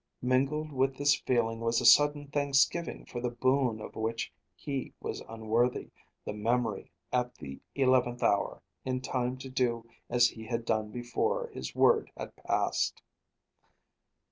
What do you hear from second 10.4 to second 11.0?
had done